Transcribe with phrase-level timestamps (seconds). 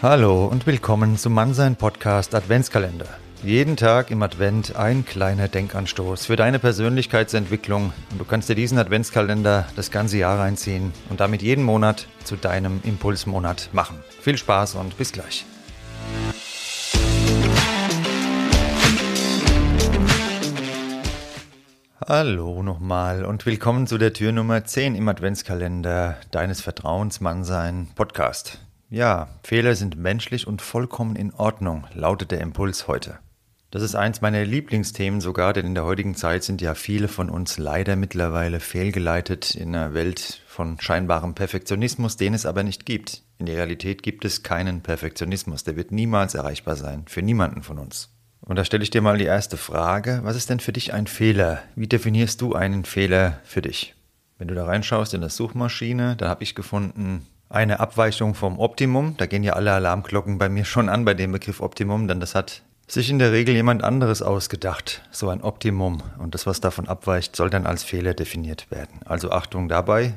[0.00, 3.08] Hallo und willkommen zum Mannsein Podcast Adventskalender.
[3.42, 8.78] Jeden Tag im Advent ein kleiner Denkanstoß für deine Persönlichkeitsentwicklung und du kannst dir diesen
[8.78, 13.98] Adventskalender das ganze Jahr reinziehen und damit jeden Monat zu deinem Impulsmonat machen.
[14.20, 15.44] Viel Spaß und bis gleich.
[22.06, 28.60] Hallo nochmal und willkommen zu der Tür Nummer 10 im Adventskalender deines Vertrauens Mannsein Podcast.
[28.90, 33.18] Ja, Fehler sind menschlich und vollkommen in Ordnung, lautet der Impuls heute.
[33.70, 37.28] Das ist eins meiner Lieblingsthemen sogar, denn in der heutigen Zeit sind ja viele von
[37.28, 43.24] uns leider mittlerweile fehlgeleitet in einer Welt von scheinbarem Perfektionismus, den es aber nicht gibt.
[43.36, 47.78] In der Realität gibt es keinen Perfektionismus, der wird niemals erreichbar sein, für niemanden von
[47.78, 48.08] uns.
[48.40, 51.06] Und da stelle ich dir mal die erste Frage, was ist denn für dich ein
[51.06, 51.62] Fehler?
[51.76, 53.94] Wie definierst du einen Fehler für dich?
[54.38, 59.16] Wenn du da reinschaust in der Suchmaschine, da habe ich gefunden, eine Abweichung vom Optimum.
[59.16, 62.34] Da gehen ja alle Alarmglocken bei mir schon an bei dem Begriff Optimum, denn das
[62.34, 66.02] hat sich in der Regel jemand anderes ausgedacht, so ein Optimum.
[66.18, 69.00] Und das, was davon abweicht, soll dann als Fehler definiert werden.
[69.04, 70.14] Also Achtung dabei.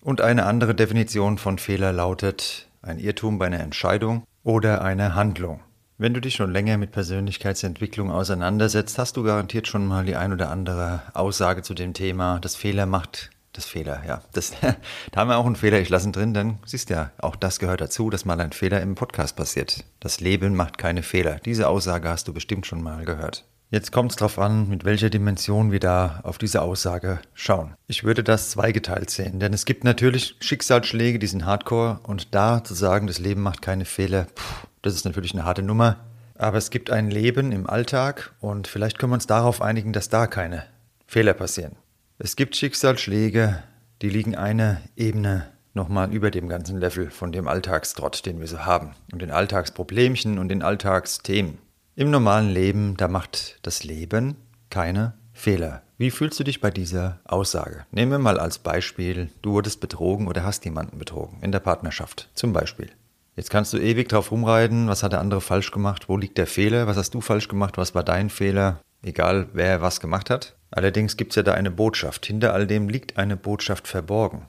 [0.00, 5.60] Und eine andere Definition von Fehler lautet ein Irrtum bei einer Entscheidung oder einer Handlung.
[5.96, 10.32] Wenn du dich schon länger mit Persönlichkeitsentwicklung auseinandersetzt, hast du garantiert schon mal die ein
[10.32, 14.22] oder andere Aussage zu dem Thema, dass Fehler macht das Fehler, ja.
[14.32, 17.10] Das, da haben wir auch einen Fehler, ich lasse ihn drin, dann siehst du ja,
[17.18, 19.84] auch das gehört dazu, dass mal ein Fehler im Podcast passiert.
[20.00, 21.40] Das Leben macht keine Fehler.
[21.44, 23.44] Diese Aussage hast du bestimmt schon mal gehört.
[23.70, 27.74] Jetzt kommt es darauf an, mit welcher Dimension wir da auf diese Aussage schauen.
[27.86, 32.64] Ich würde das zweigeteilt sehen, denn es gibt natürlich Schicksalsschläge, die sind hardcore und da
[32.64, 35.96] zu sagen, das Leben macht keine Fehler, pff, das ist natürlich eine harte Nummer.
[36.34, 40.08] Aber es gibt ein Leben im Alltag und vielleicht können wir uns darauf einigen, dass
[40.08, 40.64] da keine
[41.06, 41.76] Fehler passieren.
[42.20, 43.62] Es gibt Schicksalsschläge,
[44.02, 48.64] die liegen eine Ebene nochmal über dem ganzen Level von dem Alltagstrott, den wir so
[48.64, 51.58] haben und den Alltagsproblemchen und den Alltagsthemen.
[51.94, 54.34] Im normalen Leben, da macht das Leben
[54.68, 55.82] keine Fehler.
[55.96, 57.86] Wie fühlst du dich bei dieser Aussage?
[57.92, 62.30] Nehmen wir mal als Beispiel, du wurdest betrogen oder hast jemanden betrogen, in der Partnerschaft
[62.34, 62.90] zum Beispiel.
[63.36, 66.48] Jetzt kannst du ewig drauf rumreiten, was hat der andere falsch gemacht, wo liegt der
[66.48, 70.57] Fehler, was hast du falsch gemacht, was war dein Fehler, egal wer was gemacht hat.
[70.70, 72.26] Allerdings gibt es ja da eine Botschaft.
[72.26, 74.42] Hinter all dem liegt eine Botschaft verborgen.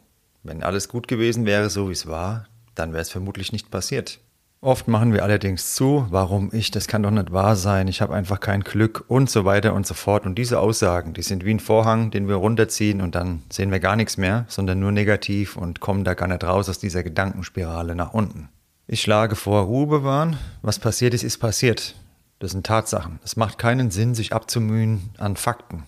[0.43, 4.19] Wenn alles gut gewesen wäre, so wie es war, dann wäre es vermutlich nicht passiert.
[4.61, 8.13] Oft machen wir allerdings zu, warum ich, das kann doch nicht wahr sein, ich habe
[8.13, 10.25] einfach kein Glück und so weiter und so fort.
[10.25, 13.79] Und diese Aussagen, die sind wie ein Vorhang, den wir runterziehen und dann sehen wir
[13.79, 17.95] gar nichts mehr, sondern nur negativ und kommen da gar nicht raus aus dieser Gedankenspirale
[17.95, 18.49] nach unten.
[18.85, 20.37] Ich schlage vor, Ruhe bewahren.
[20.61, 21.95] Was passiert ist, ist passiert.
[22.39, 23.19] Das sind Tatsachen.
[23.23, 25.83] Es macht keinen Sinn, sich abzumühen an Fakten.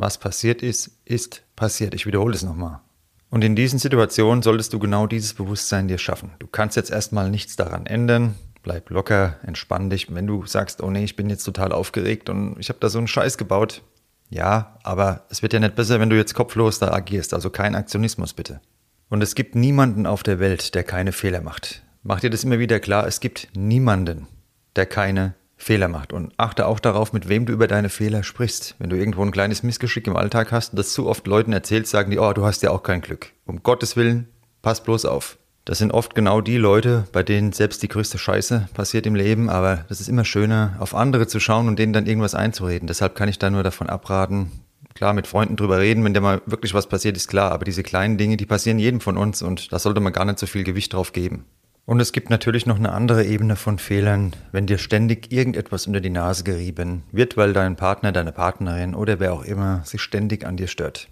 [0.00, 1.92] Was passiert ist, ist passiert.
[1.92, 2.80] Ich wiederhole es nochmal.
[3.28, 6.30] Und in diesen Situationen solltest du genau dieses Bewusstsein dir schaffen.
[6.38, 8.34] Du kannst jetzt erstmal nichts daran ändern.
[8.62, 10.12] Bleib locker, entspann dich.
[10.14, 12.96] Wenn du sagst, oh nee, ich bin jetzt total aufgeregt und ich habe da so
[12.96, 13.82] einen Scheiß gebaut.
[14.30, 17.34] Ja, aber es wird ja nicht besser, wenn du jetzt kopflos da agierst.
[17.34, 18.62] Also kein Aktionismus bitte.
[19.10, 21.82] Und es gibt niemanden auf der Welt, der keine Fehler macht.
[22.02, 23.06] Mach dir das immer wieder klar.
[23.06, 24.28] Es gibt niemanden,
[24.76, 26.12] der keine Fehler macht.
[26.12, 28.74] Und achte auch darauf, mit wem du über deine Fehler sprichst.
[28.78, 31.90] Wenn du irgendwo ein kleines Missgeschick im Alltag hast und das zu oft Leuten erzählst,
[31.90, 33.32] sagen die, oh, du hast ja auch kein Glück.
[33.46, 34.28] Um Gottes Willen,
[34.62, 35.36] pass bloß auf.
[35.66, 39.50] Das sind oft genau die Leute, bei denen selbst die größte Scheiße passiert im Leben,
[39.50, 42.88] aber das ist immer schöner, auf andere zu schauen und denen dann irgendwas einzureden.
[42.88, 44.50] Deshalb kann ich da nur davon abraten,
[44.94, 47.82] klar mit Freunden drüber reden, wenn da mal wirklich was passiert, ist klar, aber diese
[47.82, 50.64] kleinen Dinge, die passieren jedem von uns und da sollte man gar nicht so viel
[50.64, 51.44] Gewicht drauf geben.
[51.86, 56.00] Und es gibt natürlich noch eine andere Ebene von Fehlern, wenn dir ständig irgendetwas unter
[56.00, 60.46] die Nase gerieben wird, weil dein Partner, deine Partnerin oder wer auch immer sich ständig
[60.46, 61.08] an dir stört.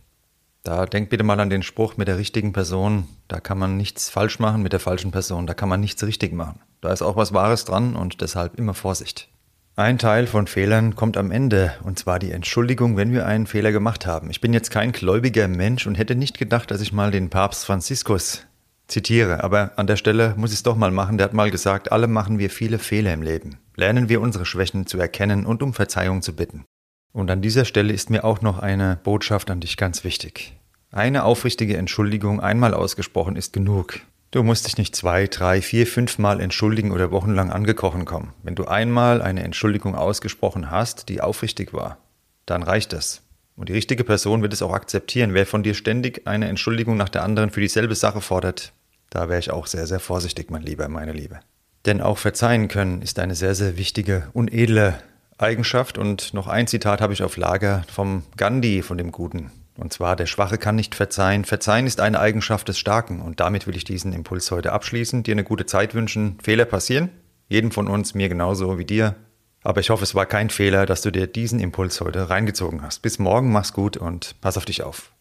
[0.62, 4.10] Da denk bitte mal an den Spruch mit der richtigen Person, da kann man nichts
[4.10, 6.60] falsch machen, mit der falschen Person, da kann man nichts richtig machen.
[6.80, 9.28] Da ist auch was Wahres dran und deshalb immer Vorsicht.
[9.76, 13.70] Ein Teil von Fehlern kommt am Ende, und zwar die Entschuldigung, wenn wir einen Fehler
[13.70, 14.28] gemacht haben.
[14.28, 17.64] Ich bin jetzt kein gläubiger Mensch und hätte nicht gedacht, dass ich mal den Papst
[17.64, 18.47] Franziskus
[18.88, 21.18] Zitiere, aber an der Stelle muss ich es doch mal machen.
[21.18, 23.58] Der hat mal gesagt, alle machen wir viele Fehler im Leben.
[23.76, 26.64] Lernen wir unsere Schwächen zu erkennen und um Verzeihung zu bitten.
[27.12, 30.56] Und an dieser Stelle ist mir auch noch eine Botschaft an dich ganz wichtig.
[30.90, 34.00] Eine aufrichtige Entschuldigung einmal ausgesprochen ist genug.
[34.30, 38.32] Du musst dich nicht zwei, drei, vier, fünf Mal entschuldigen oder wochenlang angekrochen kommen.
[38.42, 41.98] Wenn du einmal eine Entschuldigung ausgesprochen hast, die aufrichtig war,
[42.46, 43.22] dann reicht das.
[43.56, 45.34] Und die richtige Person wird es auch akzeptieren.
[45.34, 48.72] Wer von dir ständig eine Entschuldigung nach der anderen für dieselbe Sache fordert,
[49.10, 51.40] da wäre ich auch sehr, sehr vorsichtig, mein Lieber, meine Liebe.
[51.86, 54.98] Denn auch verzeihen können ist eine sehr, sehr wichtige und edle
[55.38, 55.96] Eigenschaft.
[55.96, 59.50] Und noch ein Zitat habe ich auf Lager vom Gandhi, von dem Guten.
[59.76, 61.44] Und zwar, der Schwache kann nicht verzeihen.
[61.44, 63.22] Verzeihen ist eine Eigenschaft des Starken.
[63.22, 66.36] Und damit will ich diesen Impuls heute abschließen, dir eine gute Zeit wünschen.
[66.42, 67.10] Fehler passieren.
[67.48, 69.14] Jedem von uns, mir genauso wie dir.
[69.62, 73.02] Aber ich hoffe, es war kein Fehler, dass du dir diesen Impuls heute reingezogen hast.
[73.02, 75.12] Bis morgen, mach's gut und pass auf dich auf.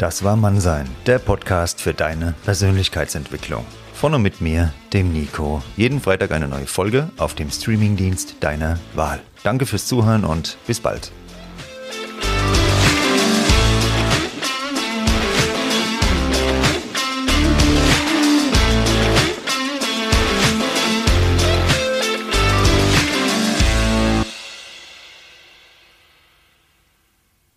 [0.00, 3.66] Das war Mannsein, der Podcast für deine Persönlichkeitsentwicklung.
[3.92, 5.62] Von und mit mir, dem Nico.
[5.76, 9.20] Jeden Freitag eine neue Folge auf dem Streamingdienst deiner Wahl.
[9.42, 11.12] Danke fürs Zuhören und bis bald.